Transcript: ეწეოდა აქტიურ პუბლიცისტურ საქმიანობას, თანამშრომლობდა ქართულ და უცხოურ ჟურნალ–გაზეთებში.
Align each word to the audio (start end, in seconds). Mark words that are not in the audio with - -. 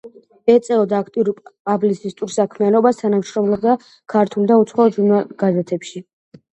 ეწეოდა 0.53 1.01
აქტიურ 1.03 1.29
პუბლიცისტურ 1.41 2.33
საქმიანობას, 2.37 3.05
თანამშრომლობდა 3.05 3.79
ქართულ 4.17 4.53
და 4.53 4.61
უცხოურ 4.67 5.01
ჟურნალ–გაზეთებში. 5.01 6.09